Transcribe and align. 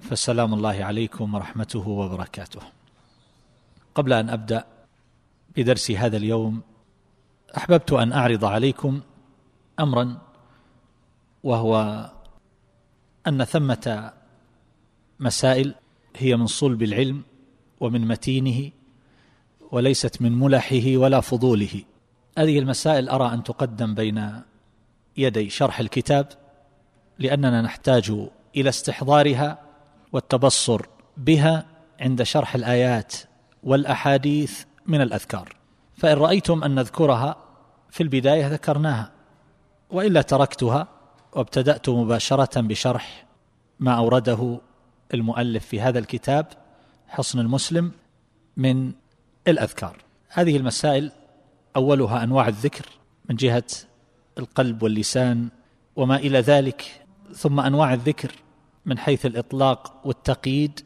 فسلام 0.00 0.54
الله 0.54 0.84
عليكم 0.84 1.34
ورحمته 1.34 1.88
وبركاته. 1.88 2.60
قبل 3.94 4.12
أن 4.12 4.30
أبدأ 4.30 4.64
بدرس 5.56 5.90
هذا 5.90 6.16
اليوم 6.16 6.60
أحببت 7.56 7.92
أن 7.92 8.12
أعرض 8.12 8.44
عليكم 8.44 9.00
امرا 9.80 10.18
وهو 11.42 12.06
أن 13.26 13.44
ثمة 13.44 14.12
مسائل 15.20 15.74
هي 16.16 16.36
من 16.36 16.46
صلب 16.46 16.82
العلم 16.82 17.22
ومن 17.80 18.08
متينه 18.08 18.70
وليست 19.72 20.22
من 20.22 20.32
ملحه 20.38 20.96
ولا 20.96 21.20
فضوله. 21.20 21.82
هذه 22.38 22.58
المسائل 22.58 23.08
أرى 23.08 23.34
أن 23.34 23.44
تقدم 23.44 23.94
بين 23.94 24.42
يدي 25.16 25.50
شرح 25.50 25.80
الكتاب 25.80 26.28
لأننا 27.18 27.62
نحتاج 27.62 28.10
إلى 28.56 28.68
استحضارها 28.68 29.69
والتبصر 30.12 30.86
بها 31.16 31.66
عند 32.00 32.22
شرح 32.22 32.54
الآيات 32.54 33.14
والأحاديث 33.62 34.64
من 34.86 35.00
الأذكار. 35.00 35.56
فإن 35.96 36.16
رأيتم 36.16 36.64
أن 36.64 36.74
نذكرها 36.74 37.36
في 37.90 38.02
البداية 38.02 38.48
ذكرناها 38.48 39.12
وإلا 39.90 40.22
تركتها 40.22 40.88
وابتدأت 41.32 41.88
مباشرة 41.88 42.60
بشرح 42.60 43.26
ما 43.80 43.92
أورده 43.92 44.60
المؤلف 45.14 45.66
في 45.66 45.80
هذا 45.80 45.98
الكتاب 45.98 46.46
حصن 47.08 47.38
المسلم 47.38 47.92
من 48.56 48.92
الأذكار. 49.48 49.96
هذه 50.28 50.56
المسائل 50.56 51.12
أولها 51.76 52.24
أنواع 52.24 52.48
الذكر 52.48 52.86
من 53.28 53.36
جهة 53.36 53.64
القلب 54.38 54.82
واللسان 54.82 55.48
وما 55.96 56.16
إلى 56.16 56.40
ذلك 56.40 57.06
ثم 57.34 57.60
أنواع 57.60 57.94
الذكر 57.94 58.32
من 58.86 58.98
حيث 58.98 59.26
الإطلاق 59.26 60.00
والتقييد 60.04 60.80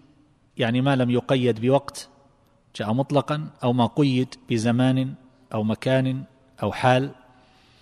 يعني 0.57 0.81
ما 0.81 0.97
لم 0.97 1.11
يقيد 1.11 1.61
بوقت 1.61 2.09
جاء 2.77 2.93
مطلقا 2.93 3.51
أو 3.65 3.73
ما 3.73 3.87
قيد 3.87 4.35
بزمان 4.51 5.15
أو 5.55 5.63
مكان 5.63 6.25
أو 6.63 6.73
حال. 6.73 7.11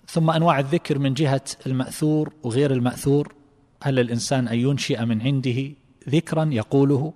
ثم 0.07 0.29
أنواع 0.29 0.59
الذكر 0.59 0.99
من 0.99 1.13
جهة 1.13 1.41
المأثور 1.65 2.33
وغير 2.43 2.71
المأثور 2.71 3.33
هل 3.83 3.99
الإنسان 3.99 4.47
أن 4.47 4.59
ينشئ 4.59 5.05
من 5.05 5.21
عنده 5.21 5.71
ذكرا 6.09 6.49
يقوله؟ 6.51 7.13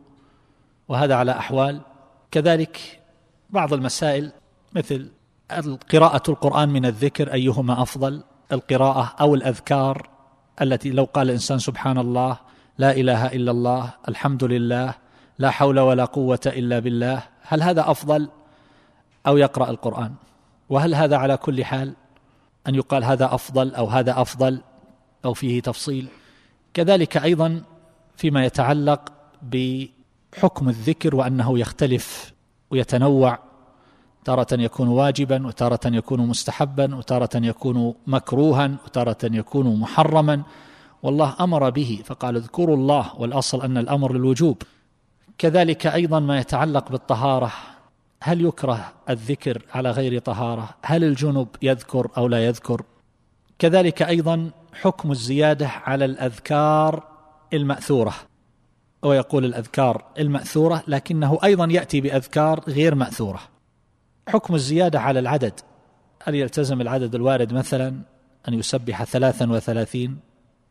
وهذا 0.88 1.16
على 1.16 1.32
أحوال. 1.32 1.82
كذلك 2.32 3.00
بعض 3.50 3.74
المسائل 3.74 4.32
مثل 4.76 5.10
قراءه 5.92 6.24
القرآن 6.30 6.70
من 6.70 6.86
الذكر 6.86 7.34
أيهما 7.34 7.82
أفضل 7.82 8.24
القراءة 8.52 9.16
أو 9.22 9.36
الأذكار 9.36 10.10
التي 10.62 10.90
لو 10.90 11.04
قال 11.04 11.28
الإنسان 11.28 11.60
سبحان 11.60 11.98
الله 11.98 12.40
لا 12.78 12.92
إله 12.92 13.26
إلا 13.28 13.52
الله 13.52 13.94
الحمد 14.08 14.44
لله 14.44 14.94
لا 15.40 15.50
حول 15.50 15.80
ولا 15.80 16.06
قوة 16.06 16.40
إلا 16.46 16.80
بالله. 16.80 17.24
هل 17.42 17.64
هذا 17.64 17.92
أفضل 17.92 18.30
أو 19.28 19.38
يقرأ 19.38 19.70
القرآن؟ 19.70 20.14
وهل 20.70 20.96
هذا 20.96 21.18
على 21.18 21.38
كل 21.38 21.66
حال 21.66 21.94
أن 22.68 22.76
يقال 22.76 23.04
هذا 23.04 23.26
أفضل 23.36 23.76
أو 23.76 23.86
هذا 23.86 24.22
أفضل 24.22 24.62
أو 25.26 25.34
فيه 25.34 25.62
تفصيل؟ 25.62 26.08
كذلك 26.74 27.18
أيضا 27.18 27.62
فيما 28.16 28.46
يتعلق 28.46 29.14
بحكم 29.42 30.70
الذكر 30.70 31.16
وأنه 31.16 31.60
يختلف 31.60 32.34
ويتنوع. 32.72 33.40
تارة 34.26 34.48
يكون 34.52 34.88
واجبا 34.88 35.48
وتارة 35.48 35.80
يكون 35.86 36.28
مستحبا 36.28 36.96
وتارة 36.96 37.30
يكون 37.36 37.94
مكروها 38.08 38.76
وتارة 38.86 39.18
يكون 39.24 39.80
محرما. 39.80 40.44
والله 41.04 41.36
أمر 41.40 41.70
به 41.70 42.02
فقال 42.06 42.36
اذكروا 42.36 42.76
الله 42.76 43.12
والأصل 43.18 43.62
أن 43.62 43.78
الأمر 43.78 44.14
للوجوب. 44.14 44.62
كذلك 45.38 45.88
أيضا 45.88 46.20
ما 46.20 46.40
يتعلق 46.40 46.92
بالطهارة 46.92 47.52
هل 48.24 48.46
يكره 48.46 48.94
الذكر 49.10 49.62
على 49.74 49.92
غير 49.92 50.20
طهارة؟ 50.20 50.70
هل 50.82 51.04
الجنب 51.04 51.48
يذكر 51.62 52.12
أو 52.18 52.28
لا 52.28 52.46
يذكر؟ 52.46 52.82
كذلك 53.60 54.02
أيضا 54.02 54.52
حكم 54.74 55.12
الزيادة 55.12 55.68
على 55.68 56.06
الأذكار 56.06 57.04
المأثورة. 57.54 58.14
ويقول 59.04 59.46
الأذكار 59.46 60.06
المأثورة 60.20 60.84
لكنه 60.88 61.40
أيضا 61.44 61.68
يأتي 61.72 62.02
بأذكار 62.02 62.60
غير 62.68 62.96
مأثورة. 62.96 63.40
حكم 64.28 64.56
الزيادة 64.56 65.00
على 65.00 65.20
العدد 65.20 65.60
هل 66.24 66.36
يلتزم 66.36 66.82
العدد 66.82 67.16
الوارد 67.16 67.54
مثلا 67.54 68.02
أن 68.48 68.54
يسبح 68.54 69.04
ثلاثا 69.04 69.52
وثلاثين؟ 69.52 70.27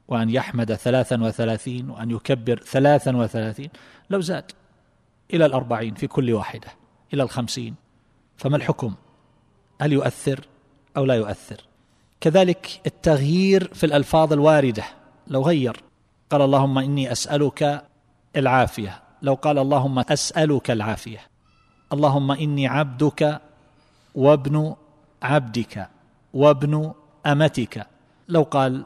وأن 0.09 0.31
يحمد 0.31 0.75
ثلاثا 0.75 1.23
وثلاثين 1.23 1.91
وأن 1.91 2.11
يكبر 2.11 2.59
ثلاثا 2.59 3.17
وثلاثين. 3.17 3.71
لو 4.11 4.21
زاد 4.21 4.53
إلى 5.35 5.47
الأربعين 5.47 5.95
في 5.95 6.07
كل 6.07 6.33
واحدة 6.33 6.69
إلى 7.15 7.23
الخمسين 7.23 7.75
فما 8.37 8.57
الحكم؟ 8.57 8.95
هل 9.81 9.93
يؤثر 9.93 10.41
أو 10.97 11.05
لا 11.05 11.15
يؤثر؟ 11.15 11.61
كذلك 12.21 12.81
التغيير 12.87 13.75
في 13.75 13.87
الألفاظ 13.87 14.33
الواردة 14.33 14.85
لو 15.27 15.43
غير 15.43 15.83
قال 16.31 16.43
اللهم 16.43 16.79
إني 16.79 17.13
أسألك 17.13 17.85
العافية. 18.37 19.03
لو 19.23 19.35
قال 19.35 19.59
اللهم 19.59 19.99
أسألك 19.99 20.71
العافية. 20.71 21.21
اللهم 21.93 22.33
إني 22.33 22.67
عبدك 22.67 23.41
وابن 24.15 24.75
عبدك 25.23 25.89
وابن 26.35 26.93
أمتك. 27.27 27.87
لو 28.29 28.43
قال 28.43 28.85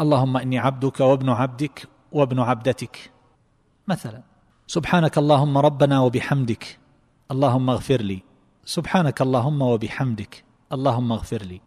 اللهم 0.00 0.36
إني 0.36 0.58
عبدك 0.58 1.00
وابن 1.00 1.28
عبدك 1.28 1.88
وابن 2.12 2.40
عبدتك. 2.40 3.10
مثلا 3.88 4.22
سبحانك 4.66 5.18
اللهم 5.18 5.58
ربنا 5.58 6.00
وبحمدك. 6.00 6.78
اللهم 7.30 7.70
اغفر 7.70 8.02
لي. 8.02 8.22
سبحانك 8.64 9.22
اللهم 9.22 9.62
وبحمدك. 9.62 10.44
اللهم 10.72 11.12
اغفر 11.12 11.42
لي. 11.42 11.60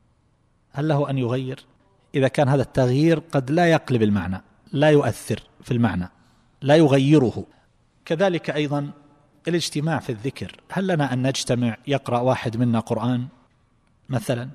هل 0.72 0.88
له 0.88 1.10
أن 1.10 1.18
يغير؟ 1.18 1.66
إذا 2.16 2.28
كان 2.28 2.48
هذا 2.48 2.62
التغيير 2.62 3.20
قد 3.20 3.52
لا 3.52 3.66
يقلب 3.72 4.04
المعنى 4.04 4.42
لا 4.72 4.90
يؤثر 4.90 5.44
في 5.62 5.72
المعنى 5.72 6.10
لا 6.62 6.76
يغيره. 6.76 7.46
كذلك 8.06 8.50
أيضا 8.50 8.92
الاجتماع 9.48 10.00
في 10.00 10.12
الذكر. 10.12 10.56
هل 10.72 10.88
لنا 10.88 11.14
أن 11.14 11.28
نجتمع 11.28 11.78
يقرأ 11.88 12.20
واحد 12.20 12.58
منا 12.58 12.80
قرآن 12.80 13.28
مثلا 14.10 14.50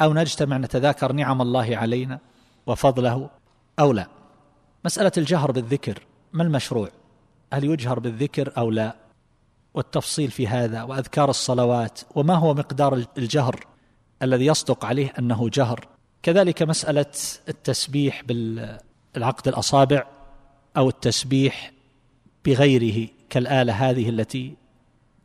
أو 0.00 0.14
نجتمع 0.14 0.56
نتذاكر 0.56 1.12
نعم 1.12 1.42
الله 1.42 1.76
علينا؟ 1.76 2.18
وفضله 2.66 3.30
أو 3.78 3.92
لا. 3.92 4.06
مسألة 4.84 5.12
الجهر 5.18 5.52
بالذكر 5.52 6.02
ما 6.32 6.42
المشروع؟ 6.42 6.88
هل 7.52 7.64
يجهر 7.64 7.98
بالذكر 7.98 8.52
أو 8.58 8.70
لا؟ 8.70 8.96
والتفصيل 9.74 10.30
في 10.30 10.48
هذا 10.48 10.82
وأذكار 10.82 11.30
الصلوات 11.30 12.00
وما 12.14 12.34
هو 12.34 12.54
مقدار 12.54 13.04
الجهر 13.18 13.66
الذي 14.22 14.46
يصدق 14.46 14.84
عليه 14.84 15.12
أنه 15.18 15.48
جهر. 15.48 15.88
كذلك 16.22 16.62
مسألة 16.62 17.06
التسبيح 17.48 18.22
بالعقد 18.24 19.48
الأصابع 19.48 20.06
أو 20.76 20.88
التسبيح 20.88 21.72
بغيره 22.44 23.08
كالآلة 23.30 23.72
هذه 23.72 24.08
التي 24.08 24.56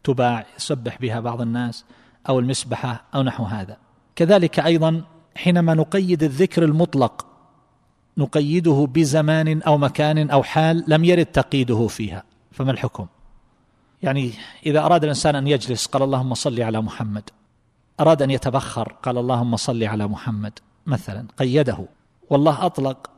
تباع 0.03 0.45
يسبح 0.57 0.97
بها 0.97 1.19
بعض 1.19 1.41
الناس 1.41 1.85
أو 2.29 2.39
المسبحة 2.39 3.05
أو 3.15 3.23
نحو 3.23 3.43
هذا. 3.43 3.77
كذلك 4.15 4.59
أيضا 4.59 5.03
حينما 5.35 5.73
نقيد 5.73 6.23
الذكر 6.23 6.63
المطلق 6.63 7.26
نقيده 8.17 8.87
بزمان 8.93 9.61
أو 9.61 9.77
مكان 9.77 10.29
أو 10.29 10.43
حال 10.43 10.83
لم 10.87 11.05
يرد 11.05 11.25
تقييده 11.25 11.87
فيها. 11.87 12.23
فما 12.51 12.71
الحكم؟ 12.71 13.07
يعني 14.03 14.31
إذا 14.65 14.79
أراد 14.79 15.03
الإنسان 15.03 15.35
أن 15.35 15.47
يجلس 15.47 15.85
قال 15.85 16.03
اللهم 16.03 16.33
صل 16.33 16.61
على 16.61 16.81
محمد. 16.81 17.29
أراد 17.99 18.21
أن 18.21 18.31
يتبخر 18.31 18.95
قال 19.03 19.17
اللهم 19.17 19.55
صل 19.55 19.83
على 19.83 20.07
محمد. 20.07 20.59
مثلا 20.85 21.27
قيده. 21.37 21.85
والله 22.29 22.65
أطلق. 22.65 23.09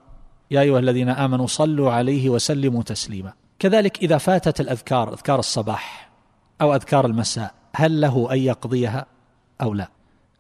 يا 0.52 0.62
أيها 0.62 0.80
الذين 0.80 1.10
آمنوا 1.10 1.48
صلوا 1.48 1.92
عليه 1.92 2.30
وسلموا 2.30 2.84
تسليما. 2.84 3.34
كذلك 3.60 4.04
إذا 4.04 4.18
فاتت 4.18 4.62
الأذكار 4.62 5.14
أذكار 5.14 5.40
الصباح 5.40 6.10
أو 6.62 6.76
أذكار 6.76 7.06
المساء 7.06 7.54
هل 7.76 8.02
له 8.02 8.34
أن 8.34 8.38
يقضيها 8.38 9.06
أو 9.62 9.74
لا؟ 9.74 9.90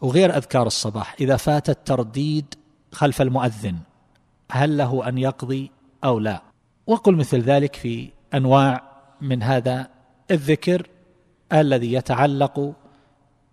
وغير 0.01 0.37
أذكار 0.37 0.67
الصباح 0.67 1.15
إذا 1.21 1.37
فات 1.37 1.69
الترديد 1.69 2.55
خلف 2.91 3.21
المؤذن. 3.21 3.75
هل 4.51 4.77
له 4.77 5.09
أن 5.09 5.17
يقضي 5.17 5.71
أو 6.03 6.19
لا. 6.19 6.41
وقل 6.87 7.15
مثل 7.15 7.39
ذلك 7.39 7.75
في 7.75 8.09
أنواع 8.33 8.83
من 9.21 9.43
هذا 9.43 9.87
الذكر 10.31 10.87
الذي 11.53 11.93
يتعلق 11.93 12.73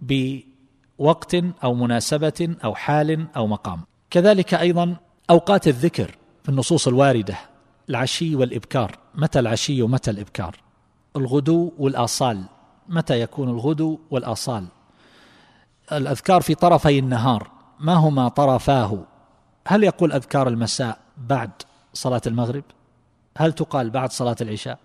بوقت 0.01 1.35
أو 1.65 1.75
مناسبة 1.75 2.57
أو 2.65 2.75
حال 2.75 3.27
أو 3.37 3.47
مقام. 3.47 3.81
كذلك 4.11 4.55
أيضا 4.55 4.97
أوقات 5.31 5.69
الذكر 5.69 6.17
في 6.43 6.49
النصوص 6.49 6.89
الواردة 6.89 7.37
العشي 7.89 8.37
والإبكار. 8.37 8.99
متى 9.15 9.39
العشي 9.39 9.83
ومتى 9.83 10.11
الإبكار؟ 10.11 10.57
الغدو 11.17 11.73
والآصال. 11.79 12.45
متى 12.89 13.21
يكون 13.21 13.49
الغدو 13.49 13.99
والآصال؟ 14.11 14.67
الأذكار 15.93 16.41
في 16.41 16.55
طرفي 16.55 16.99
النهار. 16.99 17.51
ما 17.81 17.95
هما 17.95 18.29
طرفاه؟ 18.29 19.05
هل 19.67 19.85
يقول 19.85 20.13
أذكار 20.13 20.49
المساء 20.49 20.99
بعد 21.17 21.51
صلاة 21.95 22.21
المغرب؟ 22.27 22.65
هل 23.39 23.53
تقال 23.53 23.91
بعد 23.91 24.13
صلاة 24.13 24.37
العشاء؟ 24.41 24.79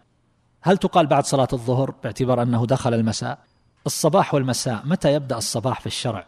هل 0.61 0.77
تقال 0.77 1.07
بعد 1.07 1.25
صلاة 1.25 1.47
الظهر 1.53 1.93
باعتبار 2.03 2.41
أنه 2.41 2.65
دخل 2.65 2.93
المساء؟ 2.93 3.39
الصباح 3.85 4.33
والمساء 4.33 4.81
متى 4.85 5.13
يبدأ 5.13 5.37
الصباح 5.37 5.79
في 5.79 5.87
الشرع؟ 5.87 6.25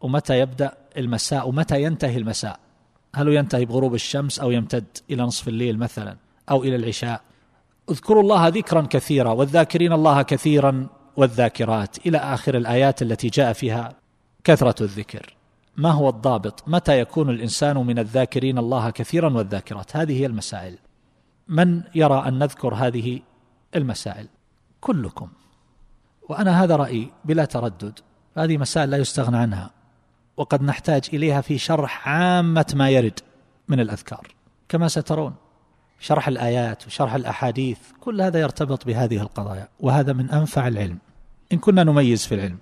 ومتى 0.00 0.38
يبدأ 0.38 0.72
المساء؟ 0.96 1.48
ومتى 1.48 1.82
ينتهي 1.82 2.16
المساء؟ 2.16 2.58
هل 3.14 3.28
ينتهي 3.28 3.64
بغروب 3.64 3.94
الشمس 3.94 4.40
أو 4.40 4.50
يمتد 4.50 4.98
إلى 5.10 5.22
نصف 5.22 5.48
الليل 5.48 5.78
مثلا 5.78 6.16
أو 6.50 6.64
إلى 6.64 6.76
العشاء؟ 6.76 7.20
اذكروا 7.90 8.22
الله 8.22 8.48
ذكرا 8.48 8.86
كثيرا 8.90 9.30
والذاكرين 9.30 9.92
الله 9.92 10.22
كثيرا 10.22 10.86
والذاكرات 11.16 12.06
إلى 12.06 12.18
آخر 12.18 12.56
الآيات 12.56 13.02
التي 13.02 13.28
جاء 13.28 13.52
فيها 13.52 13.92
كثرة 14.44 14.82
الذكر. 14.82 15.39
ما 15.76 15.90
هو 15.90 16.08
الضابط؟ 16.08 16.62
متى 16.66 17.00
يكون 17.00 17.30
الإنسان 17.30 17.76
من 17.76 17.98
الذاكرين 17.98 18.58
الله 18.58 18.90
كثيرا 18.90 19.32
والذاكرات؟ 19.32 19.96
هذه 19.96 20.20
هي 20.20 20.26
المسائل. 20.26 20.78
من 21.48 21.82
يرى 21.94 22.28
أن 22.28 22.38
نذكر 22.38 22.74
هذه 22.74 23.20
المسائل؟ 23.76 24.28
كلكم. 24.80 25.28
وأنا 26.28 26.64
هذا 26.64 26.76
رأيي 26.76 27.10
بلا 27.24 27.44
تردد. 27.44 27.98
هذه 28.36 28.58
مسائل 28.58 28.90
لا 28.90 28.96
يستغنى 28.96 29.36
عنها. 29.36 29.70
وقد 30.36 30.62
نحتاج 30.62 31.02
إليها 31.12 31.40
في 31.40 31.58
شرح 31.58 32.08
عامة 32.08 32.72
ما 32.74 32.90
يرد 32.90 33.20
من 33.68 33.80
الأذكار. 33.80 34.26
كما 34.68 34.88
سترون 34.88 35.34
شرح 35.98 36.28
الآيات 36.28 36.86
وشرح 36.86 37.14
الأحاديث 37.14 37.78
كل 38.00 38.20
هذا 38.20 38.40
يرتبط 38.40 38.86
بهذه 38.86 39.20
القضايا. 39.20 39.68
وهذا 39.80 40.12
من 40.12 40.30
أنفع 40.30 40.68
العلم. 40.68 40.98
إن 41.52 41.58
كنا 41.58 41.84
نميز 41.84 42.26
في 42.26 42.34
العلم 42.34 42.58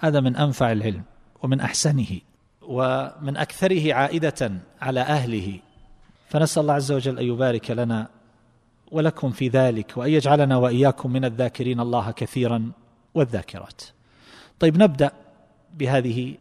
هذا 0.00 0.20
من 0.20 0.36
أنفع 0.36 0.72
العلم. 0.72 1.02
ومن 1.42 1.60
أحسنه 1.60 2.20
ومن 2.62 3.36
أكثره 3.36 3.94
عائدة 3.94 4.52
على 4.80 5.00
أهله 5.00 5.58
فنسأل 6.28 6.62
الله 6.62 6.74
عز 6.74 6.92
وجل 6.92 7.18
أن 7.18 7.24
يبارك 7.24 7.70
لنا 7.70 8.08
ولكم 8.92 9.30
في 9.30 9.48
ذلك 9.48 9.96
وأن 9.96 10.10
يجعلنا 10.10 10.56
وإياكم 10.56 11.12
من 11.12 11.24
الذاكرين 11.24 11.80
الله 11.80 12.10
كثيرا 12.10 12.70
والذاكرات. 13.14 13.82
طيب 14.60 14.82
نبدأ 14.82 15.10
بهذه 15.74 16.34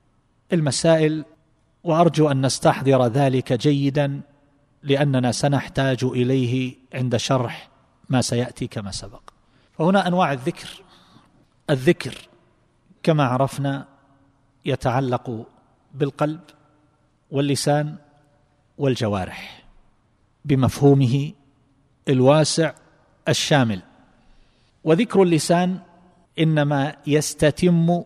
المسائل 0.53 1.25
وأرجو 1.83 2.31
أن 2.31 2.45
نستحضر 2.45 3.07
ذلك 3.07 3.53
جيدا 3.53 4.21
لأننا 4.83 5.31
سنحتاج 5.31 6.03
إليه 6.03 6.75
عند 6.93 7.17
شرح 7.17 7.69
ما 8.09 8.21
سيأتي 8.21 8.67
كما 8.67 8.91
سبق. 8.91 9.21
فهنا 9.77 10.07
أنواع 10.07 10.33
الذكر 10.33 10.69
الذكر 11.69 12.15
كما 13.03 13.23
عرفنا 13.23 13.94
يتعلق 14.65 15.45
بالقلب 15.93 16.41
واللسان 17.31 17.95
والجوارح 18.77 19.63
بمفهومه 20.45 21.31
الواسع 22.09 22.73
الشامل. 23.27 23.81
وذكر 24.83 25.23
اللسان 25.23 25.79
إنما 26.39 26.95
يستتم 27.07 28.03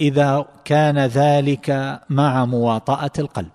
إذا 0.00 0.46
كان 0.64 0.98
ذلك 0.98 2.00
مع 2.10 2.44
مواطأة 2.44 3.10
القلب 3.18 3.50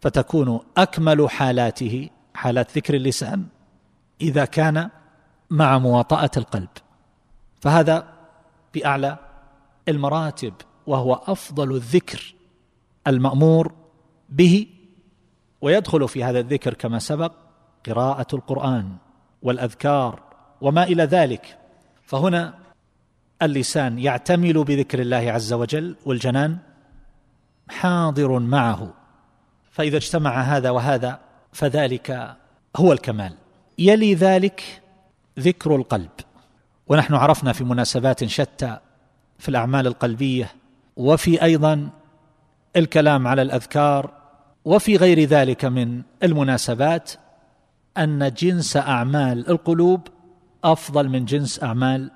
فتكون 0.00 0.60
أكمل 0.76 1.30
حالاته 1.30 2.10
حالات 2.34 2.76
ذكر 2.76 2.94
اللسان 2.94 3.46
إذا 4.20 4.44
كان 4.44 4.90
مع 5.50 5.78
مواطأة 5.78 6.30
القلب. 6.36 6.68
فهذا 7.60 8.06
بأعلى 8.74 9.18
المراتب 9.88 10.54
وهو 10.88 11.14
أفضل 11.14 11.74
الذكر 11.74 12.34
المأمور 13.06 13.72
به 14.28 14.66
ويدخل 15.60 16.08
في 16.08 16.24
هذا 16.24 16.40
الذكر 16.40 16.74
كما 16.74 16.98
سبق 16.98 17.32
قراءة 17.86 18.26
القرآن 18.32 18.96
والأذكار 19.42 20.22
وما 20.60 20.82
إلى 20.82 21.02
ذلك. 21.02 21.58
فهنا 22.02 22.54
اللسان 23.42 23.98
يعتمل 23.98 24.64
بذكر 24.64 24.98
الله 25.00 25.16
عز 25.32 25.52
وجل 25.52 25.96
والجنان 26.06 26.58
حاضر 27.68 28.38
معه. 28.38 28.94
فإذا 29.70 29.96
اجتمع 29.96 30.40
هذا 30.40 30.70
وهذا 30.70 31.20
فذلك 31.52 32.36
هو 32.76 32.92
الكمال. 32.92 33.34
يلي 33.78 34.14
ذلك 34.14 34.82
ذكر 35.38 35.76
القلب. 35.76 36.10
ونحن 36.86 37.14
عرفنا 37.14 37.52
في 37.52 37.64
مناسبات 37.64 38.24
شتى 38.24 38.78
في 39.38 39.48
الأعمال 39.48 39.86
القلبية 39.86 40.52
وفي 40.98 41.42
أيضا 41.42 41.90
الكلام 42.76 43.26
على 43.26 43.42
الأذكار 43.42 44.10
وفي 44.64 44.96
غير 44.96 45.20
ذلك 45.24 45.64
من 45.64 46.02
المناسبات 46.22 47.12
أن 47.98 48.32
جنس 48.32 48.76
أعمال 48.76 49.50
القلوب 49.50 50.08
أفضل 50.64 51.08
من 51.08 51.24
جنس 51.24 51.62
أعمال 51.62 52.10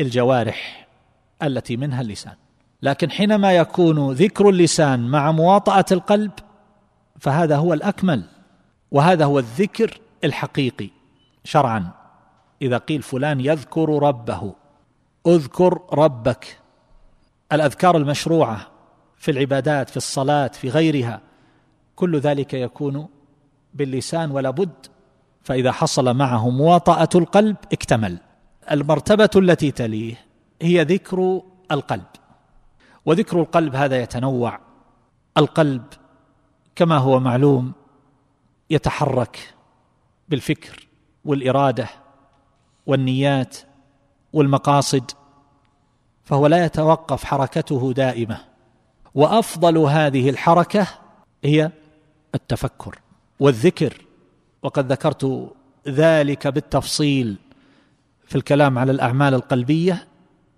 الجوارح 0.00 0.88
التي 1.42 1.76
منها 1.76 2.00
اللسان. 2.00 2.34
لكن 2.82 3.10
حينما 3.10 3.52
يكون 3.52 4.12
ذكر 4.12 4.48
اللسان 4.48 5.08
مع 5.08 5.32
مواطأة 5.32 5.84
القلب 5.92 6.32
فهذا 7.20 7.56
هو 7.56 7.72
الأكمل 7.72 8.24
وهذا 8.90 9.24
هو 9.24 9.38
الذكر 9.38 10.00
الحقيقي 10.24 10.90
شرعا. 11.44 11.90
إذا 12.62 12.78
قيل 12.78 13.02
فلان 13.02 13.40
يذكر 13.40 14.02
ربه 14.02 14.54
اذكر 15.26 15.80
ربك. 15.92 16.63
الأذكار 17.54 17.96
المشروعة 17.96 18.66
في 19.16 19.30
العبادات 19.30 19.90
في 19.90 19.96
الصلاة 19.96 20.48
في 20.48 20.68
غيرها 20.68 21.20
كل 21.96 22.18
ذلك 22.18 22.54
يكون 22.54 23.08
باللسان 23.74 24.30
ولا 24.30 24.50
بد 24.50 24.86
فإذا 25.42 25.72
حصل 25.72 26.16
معه 26.16 26.50
مواطأة 26.50 27.08
القلب 27.14 27.56
اكتمل. 27.72 28.18
المرتبة 28.70 29.30
التي 29.36 29.70
تليه 29.70 30.14
هي 30.62 30.82
ذكر 30.82 31.42
القلب. 31.72 32.06
وذكر 33.06 33.40
القلب 33.40 33.76
هذا 33.76 34.02
يتنوع. 34.02 34.60
القلب 35.38 35.82
كما 36.76 36.98
هو 36.98 37.20
معلوم 37.20 37.72
يتحرك 38.70 39.54
بالفكر 40.28 40.88
والإرادة 41.24 41.88
والنيات 42.86 43.56
والمقاصد 44.32 45.10
فهو 46.24 46.46
لا 46.46 46.64
يتوقف 46.64 47.24
حركته 47.24 47.92
دائمة. 47.92 48.38
وأفضل 49.14 49.78
هذه 49.78 50.30
الحركة 50.30 50.86
هي 51.44 51.70
التفكر 52.34 52.98
والذكر. 53.40 54.06
وقد 54.62 54.92
ذكرت 54.92 55.52
ذلك 55.88 56.46
بالتفصيل 56.46 57.36
في 58.26 58.34
الكلام 58.34 58.78
على 58.78 58.92
الأعمال 58.92 59.34
القلبية 59.34 60.06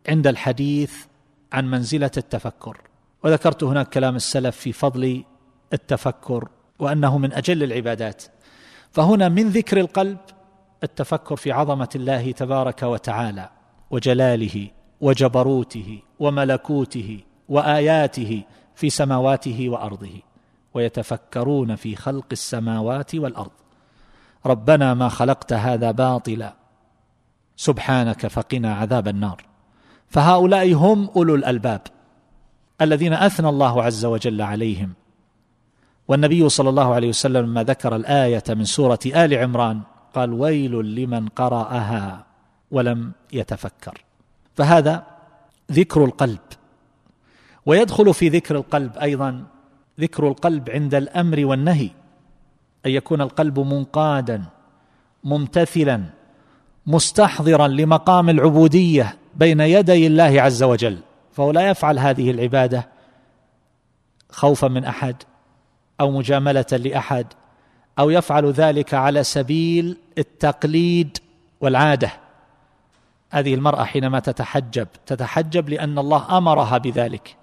عند 0.08 0.26
الحديث 0.26 0.94
عن 1.52 1.70
منزلة 1.70 2.11
التفكر. 2.16 2.80
وذكرت 3.25 3.64
هناك 3.64 3.88
كلام 3.88 4.16
السلف 4.16 4.56
في 4.56 4.73
فضل 4.73 5.25
التفكر 5.73 6.49
وأنه 6.78 7.18
من 7.18 7.32
أجل 7.32 7.62
العبادات. 7.62 8.25
فهنا 8.92 9.28
من 9.28 9.49
ذكر 9.49 9.80
القلب 9.80 10.18
التفكر 10.85 11.37
في 11.37 11.52
عظمة 11.52 11.88
الله 11.94 12.32
تبارك 12.32 12.82
وتعالى 12.82 13.50
وجلاله. 13.90 14.75
وجبروته 15.00 16.03
وملكوته 16.21 17.21
وآياته 17.49 18.43
في 18.75 18.91
سماواته 18.91 19.69
وأرضه 19.69 20.23
ويتفكرون 20.75 21.76
في 21.76 21.97
خلق 21.97 22.26
السماوات 22.33 23.15
والأرض. 23.15 23.50
ربنا 24.47 24.95
ما 24.95 25.09
خلقت 25.09 25.53
هذا 25.53 25.91
باطلا 25.91 26.55
سبحانك 27.57 28.26
فقنا 28.26 28.75
عذاب 28.75 29.09
النار. 29.09 29.45
فهؤلاء 30.09 30.73
هم 30.73 31.11
أولو 31.17 31.35
الألباب 31.35 31.81
الذين 32.81 33.12
أثنى 33.12 33.49
الله 33.49 33.83
عز 33.83 34.05
وجل 34.05 34.43
عليهم. 34.43 34.93
والنبي 36.09 36.49
صلى 36.49 36.69
الله 36.69 36.95
عليه 36.95 37.09
وسلم 37.09 37.47
لما 37.47 37.62
ذكر 37.62 37.97
الآية 37.97 38.45
من 38.49 38.65
سورة 38.65 38.99
آل 39.07 39.35
عمران 39.35 39.81
قال 40.15 40.33
ويل 40.33 40.73
لمن 40.73 41.29
قرأها 41.29 42.26
ولم 42.71 43.12
يتفكر. 43.33 44.06
فهذا 44.57 45.07
ذكر 45.73 46.05
القلب. 46.05 46.39
ويدخل 47.67 48.15
في 48.15 48.29
ذكر 48.29 48.57
القلب 48.57 48.97
أيضا 48.97 49.45
ذكر 50.01 50.29
القلب 50.29 50.71
عند 50.71 50.95
الأمر 50.95 51.47
والنهي 51.47 51.91
أن 52.87 52.91
يكون 52.91 53.21
القلب 53.21 53.59
منقادا 53.61 54.45
ممتثلا 55.25 56.03
مستحضرا 56.87 57.69
لمقام 57.69 58.31
العبودية 58.31 59.17
بين 59.35 59.61
يدي 59.61 60.07
الله 60.07 60.43
عز 60.43 60.63
وجل. 60.63 60.99
فهو 61.33 61.51
لا 61.51 61.71
يفعل 61.71 61.99
هذه 61.99 62.31
العبادة 62.31 62.89
خوفا 64.31 64.69
من 64.69 64.85
أحد 64.85 65.17
أو 66.01 66.11
مجاملة 66.11 66.67
لأحد 66.73 67.27
أو 67.99 68.11
يفعل 68.11 68.51
ذلك 68.51 68.95
على 68.95 69.25
سبيل 69.25 69.97
التقليد 70.19 71.19
والعادة. 71.61 72.25
هذه 73.30 73.54
المرأة 73.54 73.85
حينما 73.85 74.21
تتحجب 74.21 74.88
تتحجب 75.06 75.68
لأن 75.68 75.99
الله 75.99 76.38
أمرها 76.38 76.78
بذلك. 76.78 77.37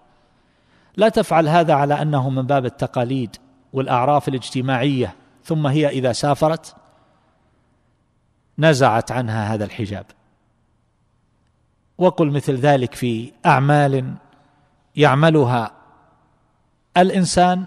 لا 0.98 1.10
تفعل 1.10 1.48
هذا 1.48 1.74
على 1.74 2.02
أنه 2.02 2.30
من 2.30 2.42
باب 2.42 2.66
التقاليد 2.66 3.36
والأعراف 3.74 4.28
الاجتماعية 4.28 5.16
ثم 5.44 5.68
هي 5.68 5.88
إذا 5.90 6.12
سافرت 6.12 6.76
نزعت 8.60 9.12
عنها 9.12 9.54
هذا 9.54 9.66
الحجاب. 9.66 10.06
وقل 11.98 12.32
مثل 12.32 12.56
ذلك 12.56 12.96
في 12.96 13.32
أعمال 13.46 14.14
يعملها 14.96 15.72
الإنسان 16.98 17.66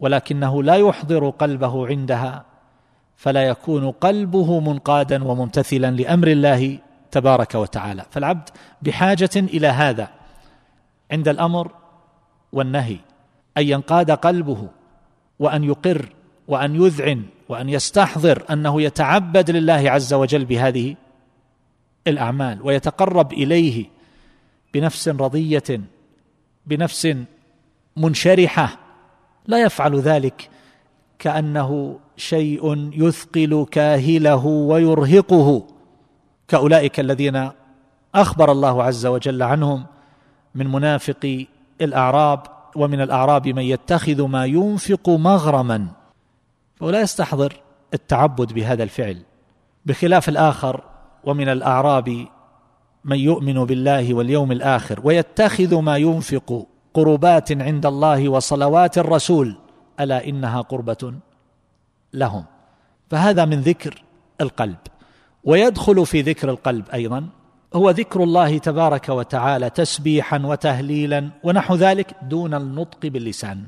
ولكنه 0.00 0.62
لا 0.62 0.74
يحضر 0.74 1.30
قلبه 1.30 1.86
عندها 1.86 2.44
فلا 3.16 3.42
يكون 3.42 3.90
قلبه 3.90 4.60
منقادا 4.60 5.24
وممتثلا 5.24 5.90
لأمر 5.90 6.28
الله 6.28 6.78
تبارك 7.14 7.54
وتعالى. 7.54 8.04
فالعبد 8.10 8.48
بحاجة 8.82 9.30
إلى 9.36 9.66
هذا 9.66 10.08
عند 11.10 11.28
الأمر 11.28 11.70
والنهي 12.52 12.98
أن 13.58 13.62
ينقاد 13.62 14.10
قلبه 14.10 14.68
وأن 15.38 15.64
يقر 15.64 16.08
وأن 16.48 16.82
يذعن 16.82 17.22
وأن 17.48 17.68
يستحضر 17.68 18.44
أنه 18.50 18.82
يتعبد 18.82 19.50
لله 19.50 19.90
عز 19.90 20.14
وجل 20.14 20.44
بهذه 20.44 20.96
الأعمال 22.06 22.62
ويتقرب 22.62 23.32
إليه 23.32 23.86
بنفس 24.74 25.08
رضية 25.08 25.80
بنفس 26.66 27.08
منشرحة. 27.96 28.78
لا 29.46 29.62
يفعل 29.62 30.00
ذلك 30.00 30.50
كأنه 31.18 31.98
شيء 32.16 32.90
يثقل 32.92 33.66
كاهله 33.70 34.46
ويرهقه. 34.46 35.66
كأولئك 36.48 37.00
الذين 37.00 37.50
أخبر 38.14 38.52
الله 38.52 38.82
عز 38.82 39.06
وجل 39.06 39.42
عنهم 39.42 39.86
من 40.54 40.72
منافق 40.72 41.46
الأعراب 41.80 42.40
ومن 42.76 43.00
الأعراب 43.00 43.48
من 43.48 43.62
يتخذ 43.62 44.22
ما 44.22 44.44
ينفق 44.44 45.08
مغرما. 45.08 45.86
فهو 46.74 46.90
لا 46.90 47.00
يستحضر 47.00 47.60
التعبد 47.94 48.52
بهذا 48.52 48.82
الفعل. 48.82 49.22
بخلاف 49.86 50.28
الآخر 50.28 50.80
ومن 51.24 51.48
الأعراب 51.48 52.26
من 53.04 53.18
يؤمن 53.18 53.64
بالله 53.64 54.14
واليوم 54.14 54.52
الآخر 54.52 55.00
ويتخذ 55.04 55.80
ما 55.80 55.96
ينفق 55.96 56.66
قربات 56.94 57.52
عند 57.52 57.86
الله 57.86 58.28
وصلوات 58.28 58.98
الرسول 58.98 59.56
ألا 60.00 60.28
إنها 60.28 60.60
قربة 60.60 61.14
لهم. 62.12 62.44
فهذا 63.10 63.44
من 63.44 63.60
ذكر 63.60 64.02
القلب. 64.40 64.76
ويدخل 65.44 66.06
في 66.06 66.20
ذكر 66.20 66.50
القلب 66.50 66.88
أيضا. 66.94 67.28
هو 67.74 67.90
ذكر 67.90 68.22
الله 68.22 68.58
تبارك 68.58 69.08
وتعالى 69.08 69.70
تسبيحا 69.70 70.38
وتهليلا 70.38 71.30
ونحو 71.42 71.74
ذلك 71.74 72.14
دون 72.22 72.54
النطق 72.54 73.06
باللسان. 73.06 73.64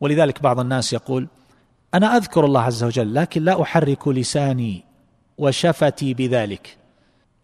ولذلك 0.00 0.42
بعض 0.42 0.60
الناس 0.60 0.92
يقول 0.92 1.28
أنا 1.94 2.16
أذكر 2.16 2.44
الله 2.44 2.60
عز 2.60 2.84
وجل 2.84 3.14
لكن 3.14 3.42
لا 3.42 3.62
أحرك 3.62 4.08
لساني 4.08 4.84
وشفتي 5.38 6.14
بذلك. 6.14 6.76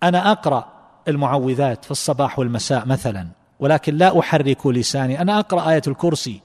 أنا 0.03 0.33
أقرأ 0.33 0.73
المعوذات 1.09 1.85
في 1.85 1.91
الصباح 1.91 2.39
والمساء 2.39 2.87
مثلا 2.87 3.27
ولكن 3.61 3.97
لا 3.97 4.19
أحرك 4.19 4.67
لساني. 4.67 5.21
أنا 5.21 5.39
أقرأ 5.39 5.71
آية 5.71 5.83
الكرسي. 5.87 6.41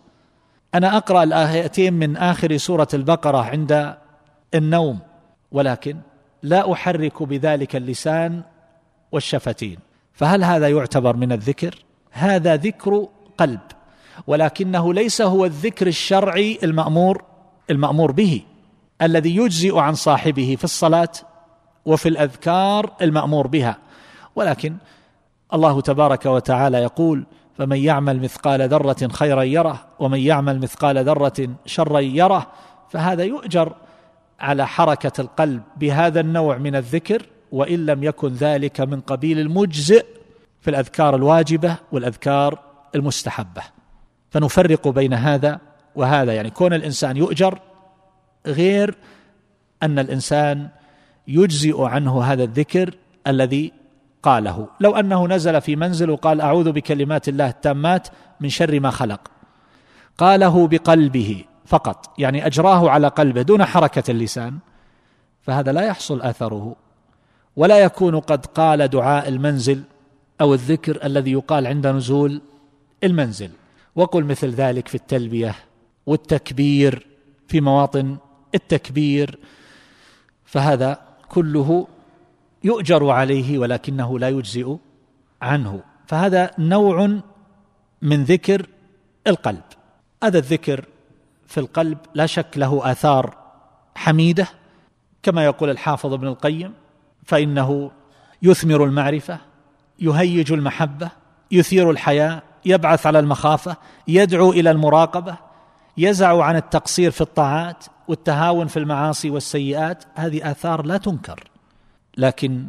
أنا 0.75 0.97
أقرأ 0.97 1.24
الآيتين 1.24 1.93
من 1.93 2.17
آخر 2.17 2.57
سورة 2.57 2.88
البقرة 2.93 3.38
عند 3.38 3.95
النوم. 4.55 5.00
ولكن 5.51 5.97
لا 6.44 6.74
أحرك 6.74 7.24
بذلك 7.24 7.75
اللسان 7.75 8.41
والشفتين. 9.12 9.77
فهل 10.13 10.44
هذا 10.44 10.70
يعتبر 10.70 11.15
من 11.15 11.32
الذكر؟ 11.32 11.86
هذا 12.12 12.56
ذكر 12.56 13.08
قلب 13.38 13.60
ولكنه 14.27 14.94
ليس 14.94 15.22
هو 15.22 15.46
الذكر 15.46 15.88
الشرعي 15.88 16.60
المأمور 16.63 17.24
المأمور 17.70 18.12
به 18.12 18.41
الذي 19.01 19.36
يجزئ 19.36 19.77
عن 19.77 19.94
صاحبه 19.94 20.56
في 20.58 20.63
الصلاة 20.63 21.10
وفي 21.86 22.10
الأذكار 22.10 22.94
المأمور 23.01 23.48
بها. 23.48 23.77
ولكن 24.36 24.75
الله 25.53 25.82
تبارك 25.82 26.25
وتعالى 26.25 26.77
يقول 26.77 27.25
فمن 27.58 27.77
يعمل 27.77 28.22
مثقال 28.22 28.70
ذرة 28.70 29.08
خيرا 29.08 29.44
يره 29.44 29.86
ومن 30.00 30.20
يعمل 30.20 30.60
مثقال 30.60 31.06
ذرة 31.06 31.50
شرا 31.65 32.00
يره 32.00 32.48
فهذا 32.89 33.24
يؤجر 33.24 33.74
على 34.39 34.67
حركة 34.67 35.22
القلب 35.22 35.62
بهذا 35.77 36.20
النوع 36.20 36.58
من 36.58 36.75
الذكر 36.75 37.22
وإن 37.51 37.86
لم 37.86 38.03
يكن 38.03 38.34
ذلك 38.34 38.82
من 38.82 39.01
قبيل 39.01 39.39
المجزئ 39.39 40.06
في 40.62 40.70
الأذكار 40.70 41.15
الواجبة 41.15 41.75
والأذكار 41.91 42.60
المستحبة. 42.96 43.62
فنفرق 44.29 44.88
بين 44.88 45.13
هذا 45.13 45.60
وهذا. 45.96 46.34
يعني 46.34 46.50
كون 46.50 46.74
الإنسان 46.74 47.17
يؤجر 47.17 47.60
غير 48.48 48.96
أن 49.84 50.00
الإنسان 50.00 50.70
يجزئ 51.27 51.82
عنه 51.82 52.24
هذا 52.24 52.44
الذكر 52.44 52.96
الذي 53.27 53.74
قاله. 54.24 54.67
لو 54.79 54.96
أنه 54.96 55.27
نزل 55.27 55.62
في 55.62 55.75
منزل 55.75 56.10
وقال 56.10 56.41
أعوذ 56.41 56.72
بكلمات 56.72 57.29
الله 57.29 57.50
التامات 57.50 58.08
من 58.39 58.50
شر 58.50 58.79
ما 58.79 58.91
خلق. 58.91 59.32
قاله 60.17 60.67
بقلبه. 60.67 61.44
فقط 61.67 62.19
يعني 62.19 62.45
أجراه 62.45 62.89
على 62.89 63.07
قلبه 63.07 63.41
دون 63.41 63.65
حركة 63.65 64.12
اللسان 64.12 64.57
فهذا 65.41 65.71
لا 65.71 65.81
يحصل 65.81 66.21
اثره 66.21 66.75
ولا 67.55 67.79
يكون 67.79 68.19
قد 68.19 68.45
قال 68.45 68.88
دعاء 68.88 69.27
المنزل 69.27 69.83
أو 70.41 70.53
الذكر 70.53 71.05
الذي 71.05 71.31
يقال 71.31 71.67
عند 71.67 71.88
نزول 71.88 72.41
المنزل. 73.03 73.50
وقل 73.95 74.24
مثل 74.24 74.50
ذلك 74.50 74.88
في 74.88 74.95
التلبية 74.95 75.55
والتكبير 76.05 77.07
في 77.47 77.62
مواطن 77.62 78.17
التكبير 78.55 79.39
فهذا 80.45 81.01
كله 81.29 81.88
يؤجر 82.63 83.09
عليه 83.09 83.57
ولكنه 83.57 84.19
لا 84.19 84.29
يجزئ 84.29 84.75
عنه. 85.41 85.83
فهذا 86.07 86.51
نوع 86.59 87.19
من 88.01 88.24
ذكر 88.24 88.69
القلب. 89.27 89.63
هذا 90.24 90.38
الذكر 90.38 90.86
في 91.47 91.59
القلب 91.59 91.97
لا 92.13 92.25
شك 92.25 92.57
له 92.57 92.91
آثار 92.91 93.37
حميدة 93.95 94.47
كما 95.23 95.45
يقول 95.45 95.69
الحافظ 95.69 96.13
ابن 96.13 96.27
القيم 96.27 96.73
فإنه 97.23 97.91
يثمر 98.41 98.83
المعرفة 98.83 99.37
يهيج 99.99 100.53
المحبة 100.53 101.09
يثير 101.51 101.91
الحياة 101.91 102.41
يبعث 102.65 103.07
على 103.07 103.19
المخافة 103.19 103.77
يدعو 104.07 104.51
إلى 104.51 104.71
المراقبة 104.71 105.37
يزع 105.97 106.43
عن 106.43 106.55
التقصير 106.55 107.11
في 107.11 107.21
الطاعات 107.21 107.85
والتهاون 108.07 108.67
في 108.67 108.77
المعاصي 108.77 109.29
والسيئات 109.29 110.03
هذه 110.15 110.51
آثار 110.51 110.85
لا 110.85 110.97
تنكر. 110.97 111.49
لكن 112.17 112.67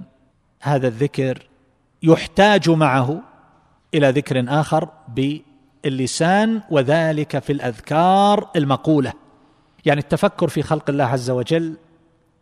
هذا 0.61 0.89
الذكر 0.89 1.49
يحتاج 2.03 2.71
معه 2.71 3.21
إلى 3.95 4.11
ذكر 4.11 4.45
آخر 4.49 4.89
باللسان 5.85 6.63
وذلك 6.71 7.39
في 7.39 7.53
الأذكار 7.53 8.51
المقولة. 8.57 9.13
يعني 9.85 10.01
التفكر 10.01 10.49
في 10.49 10.63
خلق 10.63 10.91
الله 10.91 11.05
عز 11.05 11.31
وجل 11.31 11.77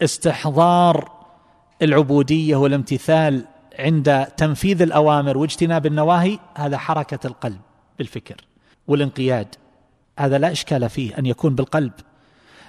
استحضار 0.02 1.10
العبودية 1.82 2.56
والامتثال 2.56 3.44
عند 3.78 4.26
تنفيذ 4.36 4.82
الأوامر 4.82 5.38
واجتناب 5.38 5.86
النواهي 5.86 6.38
هذا 6.54 6.78
حركة 6.78 7.26
القلب 7.26 7.60
بالفكر 7.98 8.36
والانقياد. 8.88 9.54
هذا 10.18 10.38
لا 10.38 10.52
إشكال 10.52 10.88
فيه 10.88 11.18
أن 11.18 11.26
يكون 11.26 11.54
بالقلب. 11.54 11.92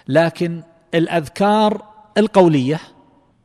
لكن 0.07 0.63
الأذكار 0.93 1.85
القولية 2.17 2.79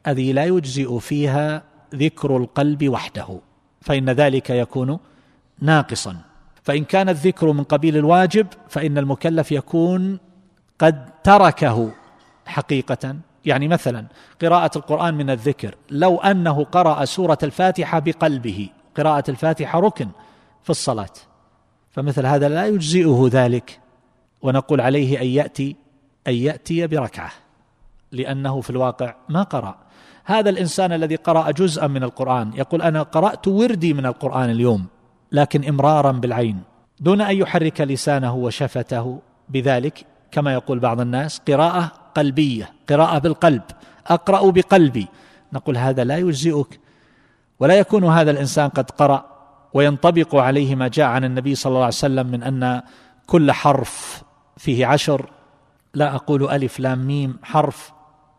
هذه 0.07 0.33
لا 0.33 0.45
يجزئ 0.45 0.99
فيها 0.99 1.63
ذكر 1.95 2.37
القلب 2.37 2.89
وحده 2.89 3.41
فإن 3.81 4.11
ذلك 4.11 4.51
يكون 4.51 4.99
ناقصا. 5.61 6.32
فإن 6.63 6.85
كان 6.85 7.09
الذكر 7.09 7.53
من 7.53 7.65
قبيل 7.65 7.97
الواجب 7.97 8.47
فإن 8.69 8.99
المكلف 8.99 9.53
يكون 9.53 10.19
قد 10.79 11.09
تركه 11.23 11.93
حقيقة. 12.47 13.17
يعني 13.45 13.69
مثلا 13.69 14.07
قراءة 14.43 14.79
القرآن 14.79 15.15
من 15.15 15.31
الذكر 15.31 15.75
لو 15.91 16.17
أنه 16.17 16.65
قرأ 16.65 17.05
سورة 17.05 17.39
الفاتحة 17.43 17.99
بقلبه 17.99 18.69
قراءة 18.97 19.31
الفاتحة 19.31 19.81
ركن 19.81 20.09
في 20.63 20.71
الصلاة 20.71 21.11
فمثل 21.91 22.27
هذا 22.27 22.49
لا 22.49 22.67
يجزئه 22.67 23.29
ذلك 23.33 23.81
ونقول 24.43 24.81
عليه 24.81 25.21
أن 25.21 25.27
يأتي 25.27 25.77
أن 26.27 26.35
يأتي 26.35 26.87
بركعة 26.87 27.33
لأنه 28.13 28.61
في 28.61 28.71
الواقع 28.71 29.15
ما 29.29 29.43
قرأ. 29.43 29.79
هذا 30.25 30.51
الإنسان 30.51 30.93
الذي 30.93 31.17
قرأ 31.17 31.51
جزءا 31.51 31.87
من 31.87 32.03
القرآن 32.03 32.53
يقول 32.55 32.83
أنا 32.83 33.03
قرأت 33.03 33.49
وردي 33.49 33.95
من 33.95 34.07
القرآن 34.07 34.51
اليوم 34.51 34.87
لكن 35.33 35.65
إمرارا 35.65 36.13
بالعين 36.13 36.63
دون 37.01 37.21
أن 37.21 37.37
يحرك 37.37 37.81
لسانه 37.81 38.35
وشفته. 38.35 39.21
بذلك 39.49 40.07
كما 40.31 40.53
يقول 40.53 40.79
بعض 40.79 41.01
الناس 41.01 41.41
قراءة 41.49 41.93
قلبية 42.15 42.73
قراءة 42.89 43.19
بالقلب 43.19 43.63
أقرأ 44.07 44.51
بقلبي. 44.51 45.09
نقول 45.53 45.77
هذا 45.77 46.05
لا 46.05 46.17
يجزئك 46.17 46.81
ولا 47.61 47.75
يكون 47.75 48.05
هذا 48.05 48.31
الإنسان 48.31 48.69
قد 48.69 48.91
قرأ 48.91 49.25
وينطبق 49.75 50.35
عليه 50.35 50.75
ما 50.75 50.89
جاء 50.89 51.07
عن 51.07 51.25
النبي 51.25 51.55
صلى 51.55 51.71
الله 51.71 51.81
عليه 51.81 51.89
وسلم 51.89 52.27
من 52.27 52.43
أن 52.43 52.83
كل 53.27 53.53
حرف 53.53 54.23
فيه 54.57 54.87
عشر. 54.87 55.31
لا 55.95 56.15
أقول 56.15 56.51
ألف 56.51 56.81
لام 56.81 57.07
ميم 57.07 57.39
حرف 57.43 57.93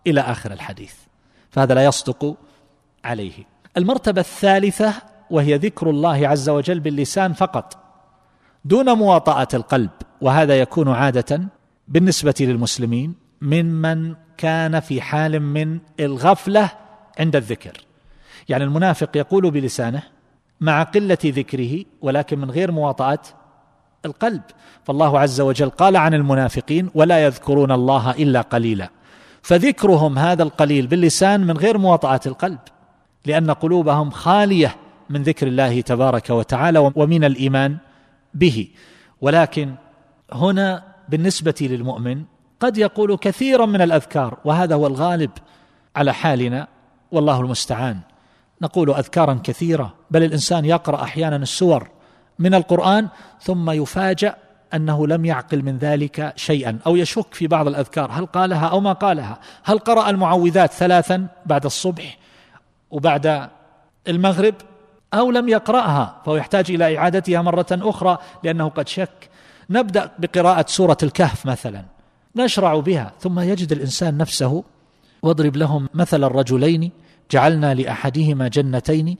إلى 0.07 0.21
آخر 0.21 0.51
الحديث 0.51 0.93
فهذا 1.49 1.73
لا 1.73 1.85
يصدق 1.85 2.35
عليه. 3.03 3.33
المرتبة 3.77 4.21
الثالثة 4.21 4.93
وهي 5.33 5.55
ذكر 5.57 5.89
الله 5.89 6.27
عز 6.27 6.49
وجل 6.49 6.79
باللسان 6.79 7.33
فقط 7.33 7.77
دون 8.65 8.93
مواطأة 8.93 9.47
القلب 9.53 9.89
وهذا 10.21 10.59
يكون 10.59 10.89
عادة 10.89 11.41
بالنسبة 11.87 12.33
للمسلمين 12.39 13.15
ممن 13.41 14.15
كان 14.37 14.79
في 14.79 15.01
حال 15.01 15.39
من 15.39 15.79
الغفلة 15.99 16.69
عند 17.19 17.35
الذكر. 17.35 17.85
يعني 18.49 18.63
المنافق 18.63 19.17
يقول 19.17 19.51
بلسانه 19.51 20.03
مع 20.61 20.83
قلة 20.83 21.17
ذكره 21.25 21.85
ولكن 22.01 22.39
من 22.39 22.51
غير 22.51 22.71
مواطأة 22.71 23.19
القلب. 24.05 24.41
فالله 24.83 25.19
عز 25.19 25.41
وجل 25.41 25.69
قال 25.69 25.95
عن 25.95 26.13
المنافقين 26.13 26.89
ولا 26.95 27.25
يذكرون 27.25 27.71
الله 27.71 28.11
إلا 28.11 28.41
قليلا. 28.41 28.89
فذكرهم 29.41 30.19
هذا 30.19 30.43
القليل 30.43 30.87
باللسان 30.87 31.47
من 31.47 31.57
غير 31.57 31.77
مواطأة 31.77 32.21
القلب 32.25 32.59
لأن 33.25 33.51
قلوبهم 33.51 34.09
خالية 34.09 34.75
من 35.13 35.23
ذكر 35.23 35.47
الله 35.47 35.81
تبارك 35.81 36.29
وتعالى 36.29 36.91
ومن 36.95 37.23
الإيمان 37.23 37.77
به. 38.33 38.67
ولكن 39.21 39.75
هنا 40.33 40.83
بالنسبة 41.09 41.55
للمؤمن 41.61 42.23
قد 42.59 42.77
يقول 42.77 43.17
كثيرا 43.17 43.65
من 43.65 43.81
الأذكار 43.81 44.37
وهذا 44.45 44.75
هو 44.75 44.87
الغالب 44.87 45.31
على 45.95 46.13
حالنا 46.13 46.67
والله 47.11 47.41
المستعان. 47.41 47.99
نقول 48.61 48.93
أذكارا 48.93 49.39
كثيرة 49.43 49.93
بل 50.11 50.23
الإنسان 50.23 50.65
يقرأ 50.65 51.03
أحيانا 51.03 51.35
السور 51.35 51.89
من 52.39 52.53
القرآن 52.53 53.07
ثم 53.41 53.69
يفاجأ 53.69 54.35
أنه 54.73 55.07
لم 55.07 55.25
يعقل 55.25 55.63
من 55.63 55.77
ذلك 55.77 56.33
شيئا 56.35 56.79
أو 56.85 56.95
يشك 56.95 57.33
في 57.33 57.47
بعض 57.47 57.67
الأذكار 57.67 58.11
هل 58.11 58.25
قالها 58.25 58.67
أو 58.67 58.79
ما 58.79 58.93
قالها؟ 58.93 59.39
هل 59.63 59.79
قرأ 59.79 60.09
المعوذات 60.09 60.73
ثلاثا 60.73 61.27
بعد 61.45 61.65
الصبح 61.65 62.17
وبعد 62.91 63.49
المغرب؟ 64.07 64.55
أو 65.13 65.31
لم 65.31 65.49
يقرأها 65.49 66.21
فهو 66.25 66.35
يحتاج 66.35 66.71
إلى 66.71 66.97
إعادتها 66.97 67.41
مرة 67.41 67.65
أخرى 67.71 68.17
لأنه 68.43 68.69
قد 68.69 68.87
شك. 68.87 69.29
نبدأ 69.69 70.11
بقراءة 70.19 70.65
سورة 70.67 70.97
الكهف 71.03 71.45
مثلا. 71.45 71.85
نشرع 72.35 72.79
بها 72.79 73.11
ثم 73.19 73.39
يجد 73.39 73.71
الإنسان 73.71 74.17
نفسه 74.17 74.63
واضرب 75.21 75.55
لهم 75.55 75.89
مثل 75.93 76.23
الرجلين 76.23 76.91
جعلنا 77.31 77.73
لأحدهما 77.73 78.47
جنتين. 78.47 79.17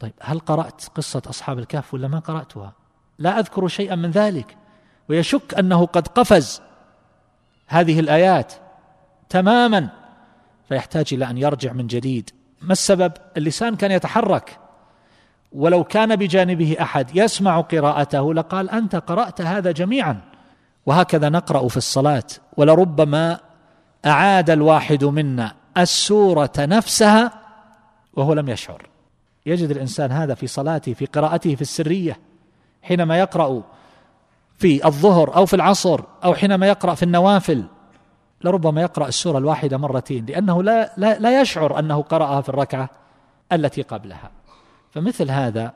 طيب 0.00 0.12
هل 0.20 0.38
قرأت 0.38 0.82
قصة 0.94 1.22
أصحاب 1.26 1.58
الكهف 1.58 1.94
ولا 1.94 2.08
ما 2.08 2.18
قرأتها؟ 2.18 2.72
لا 3.18 3.38
أذكر 3.38 3.68
شيئا 3.68 3.94
من 3.94 4.10
ذلك. 4.10 4.56
ويشك 5.08 5.54
أنه 5.58 5.86
قد 5.86 6.08
قفز 6.08 6.62
هذه 7.66 8.00
الآيات 8.00 8.52
تماما 9.28 9.88
فيحتاج 10.68 11.06
إلى 11.12 11.30
أن 11.30 11.38
يرجع 11.38 11.72
من 11.72 11.86
جديد. 11.86 12.30
ما 12.62 12.72
السبب؟ 12.72 13.12
اللسان 13.36 13.76
كان 13.76 13.90
يتحرك. 13.90 14.58
ولو 15.56 15.84
كان 15.84 16.16
بجانبه 16.16 16.76
أحد 16.80 17.16
يسمع 17.16 17.60
قراءته 17.60 18.34
لقال 18.34 18.70
أنت 18.70 18.96
قرأت 18.96 19.40
هذا 19.40 19.72
جميعا. 19.72 20.20
وهكذا 20.86 21.28
نقرأ 21.28 21.68
في 21.68 21.76
الصلاة. 21.76 22.24
ولربما 22.56 23.38
أعاد 24.06 24.50
الواحد 24.50 25.04
منا 25.04 25.52
السورة 25.78 26.52
نفسها 26.58 27.32
وهو 28.14 28.32
لم 28.32 28.48
يشعر. 28.48 28.86
يجد 29.46 29.70
الإنسان 29.70 30.12
هذا 30.12 30.34
في 30.34 30.46
صلاته 30.46 30.94
في 30.94 31.06
قراءته 31.06 31.54
في 31.54 31.62
السرية 31.62 32.18
حينما 32.82 33.18
يقرأ 33.18 33.62
في 34.58 34.86
الظهر 34.86 35.36
أو 35.36 35.46
في 35.46 35.56
العصر 35.56 36.00
أو 36.24 36.34
حينما 36.34 36.66
يقرأ 36.66 36.94
في 36.94 37.02
النوافل. 37.02 37.64
لربما 38.44 38.82
يقرأ 38.82 39.08
السورة 39.08 39.38
الواحدة 39.38 39.76
مرتين 39.76 40.26
لأنه 40.26 40.62
لا 40.62 40.92
لا, 40.96 41.18
لا 41.18 41.40
يشعر 41.40 41.78
أنه 41.78 42.02
قرأها 42.02 42.40
في 42.40 42.48
الركعة 42.48 42.90
التي 43.52 43.82
قبلها. 43.82 44.35
فمثل 44.96 45.30
هذا 45.30 45.72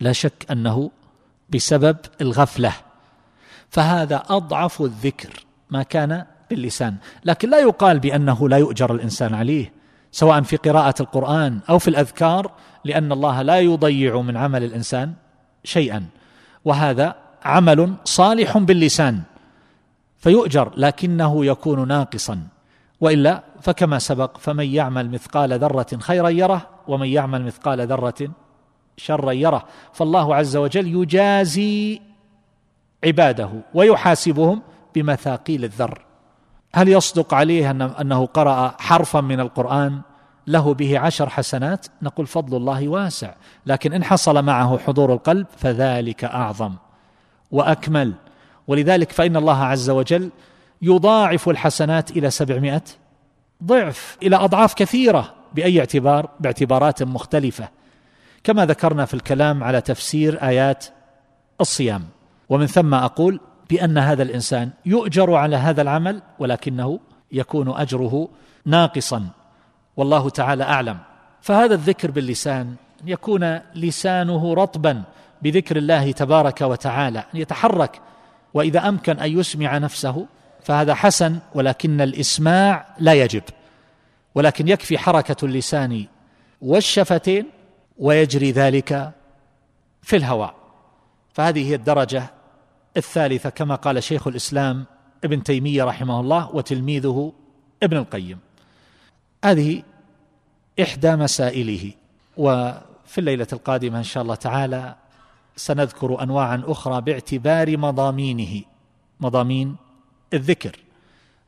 لا 0.00 0.12
شك 0.12 0.46
أنه 0.50 0.90
بسبب 1.50 1.96
الغفلة. 2.20 2.72
فهذا 3.70 4.22
أضعف 4.28 4.82
الذكر 4.82 5.44
ما 5.70 5.82
كان 5.82 6.24
باللسان. 6.50 6.96
لكن 7.24 7.50
لا 7.50 7.58
يقال 7.58 7.98
بأنه 7.98 8.48
لا 8.48 8.56
يؤجر 8.56 8.94
الإنسان 8.94 9.34
عليه 9.34 9.72
سواء 10.12 10.42
في 10.42 10.56
قراءة 10.56 10.94
القرآن 11.02 11.60
أو 11.68 11.78
في 11.78 11.88
الأذكار 11.88 12.50
لأن 12.84 13.12
الله 13.12 13.42
لا 13.42 13.60
يضيع 13.60 14.20
من 14.20 14.36
عمل 14.36 14.64
الإنسان 14.64 15.12
شيئا. 15.64 16.04
وهذا 16.64 17.14
عمل 17.44 17.94
صالح 18.04 18.58
باللسان 18.58 19.22
فيؤجر 20.18 20.72
لكنه 20.76 21.46
يكون 21.46 21.88
ناقصا. 21.88 22.42
وإلا 23.00 23.42
فكما 23.60 23.98
سبق 23.98 24.38
فمن 24.38 24.66
يعمل 24.66 25.10
مثقال 25.10 25.58
ذرة 25.58 25.98
خيرا 26.00 26.28
يره 26.28 26.68
ومن 26.88 27.08
يعمل 27.08 27.44
مثقال 27.44 27.86
ذرة 27.86 28.28
شرا 28.96 29.32
يره. 29.32 29.64
فالله 29.92 30.34
عز 30.34 30.56
وجل 30.56 31.02
يجازي 31.02 32.00
عباده 33.04 33.50
ويحاسبهم 33.74 34.62
بمثاقيل 34.94 35.64
الذر. 35.64 36.04
هل 36.74 36.88
يصدق 36.88 37.34
عليه 37.34 37.70
أنه 37.70 38.26
قرأ 38.26 38.74
حرفا 38.78 39.20
من 39.20 39.40
القرآن؟ 39.40 40.00
له 40.46 40.74
به 40.74 40.98
عشر 40.98 41.28
حسنات؟ 41.28 41.86
نقول 42.02 42.26
فضل 42.26 42.56
الله 42.56 42.88
واسع. 42.88 43.34
لكن 43.66 43.92
إن 43.92 44.04
حصل 44.04 44.44
معه 44.44 44.78
حضور 44.78 45.12
القلب 45.12 45.46
فذلك 45.56 46.24
أعظم 46.24 46.74
وأكمل. 47.50 48.12
ولذلك 48.68 49.12
فإن 49.12 49.36
الله 49.36 49.64
عز 49.64 49.90
وجل 49.90 50.30
يضاعف 50.82 51.48
الحسنات 51.48 52.10
إلى 52.10 52.30
سبعمائة 52.30 52.82
ضعف 53.64 54.18
إلى 54.22 54.36
أضعاف 54.36 54.74
كثيرة 54.74 55.34
بأي 55.54 55.80
اعتبار 55.80 56.28
باعتبارات 56.40 57.02
مختلفة. 57.02 57.68
كما 58.44 58.66
ذكرنا 58.66 59.04
في 59.04 59.14
الكلام 59.14 59.64
على 59.64 59.80
تفسير 59.80 60.42
آيات 60.42 60.84
الصيام. 61.60 62.04
ومن 62.48 62.66
ثم 62.66 62.94
أقول 62.94 63.40
بأن 63.70 63.98
هذا 63.98 64.22
الإنسان 64.22 64.70
يؤجر 64.86 65.34
على 65.34 65.56
هذا 65.56 65.82
العمل 65.82 66.22
ولكنه 66.38 67.00
يكون 67.32 67.68
أجره 67.68 68.28
ناقصا. 68.66 69.28
والله 69.96 70.30
تعالى 70.30 70.64
أعلم. 70.64 70.98
فهذا 71.40 71.74
الذكر 71.74 72.10
باللسان 72.10 72.74
يكون 73.04 73.60
لسانه 73.74 74.54
رطبا 74.54 75.02
بذكر 75.42 75.76
الله 75.76 76.12
تبارك 76.12 76.60
وتعالى 76.60 77.18
أن 77.18 77.40
يتحرك. 77.40 78.00
وإذا 78.54 78.88
أمكن 78.88 79.18
أن 79.18 79.38
يسمع 79.38 79.78
نفسه 79.78 80.26
فهذا 80.62 80.94
حسن 80.94 81.38
ولكن 81.54 82.00
الإسماع 82.00 82.86
لا 82.98 83.12
يجب. 83.14 83.42
ولكن 84.34 84.68
يكفي 84.68 84.98
حركة 84.98 85.44
اللسان 85.44 86.06
والشفتين 86.62 87.46
ويجري 87.98 88.52
ذلك 88.52 89.12
في 90.02 90.16
الهواء. 90.16 90.54
فهذه 91.34 91.70
هي 91.70 91.74
الدرجة 91.74 92.30
الثالثة 92.96 93.50
كما 93.50 93.74
قال 93.74 94.02
شيخ 94.02 94.26
الإسلام 94.26 94.84
ابن 95.24 95.42
تيمية 95.42 95.84
رحمه 95.84 96.20
الله 96.20 96.54
وتلميذه 96.54 97.32
ابن 97.82 97.96
القيم. 97.96 98.38
هذه 99.44 99.82
إحدى 100.80 101.16
مسائله 101.16 101.92
وفي 102.36 103.18
الليلة 103.18 103.46
القادمة 103.52 103.98
إن 103.98 104.02
شاء 104.02 104.22
الله 104.22 104.34
تعالى 104.34 104.94
سنذكر 105.56 106.22
انواعا 106.22 106.62
أخرى 106.66 107.00
باعتبار 107.00 107.76
مضامينه 107.76 108.62
مضامين 109.20 109.76
الذكر. 110.32 110.78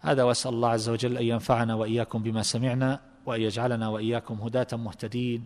هذا 0.01 0.23
وأسأل 0.23 0.55
الله 0.55 0.69
عز 0.69 0.89
وجل 0.89 1.17
أن 1.17 1.25
ينفعنا 1.25 1.75
وإياكم 1.75 2.23
بما 2.23 2.43
سمعنا 2.43 3.01
وأن 3.27 3.41
يجعلنا 3.41 3.89
وإياكم 3.89 4.35
هداة 4.35 4.67
مهتدين. 4.73 5.45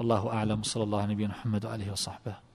والله 0.00 0.32
أعلم 0.32 0.62
صلى 0.62 0.82
الله 0.82 1.02
على 1.02 1.12
نبينا 1.12 1.30
محمد 1.30 1.64
وآله 1.64 1.92
وصحبه. 1.92 2.49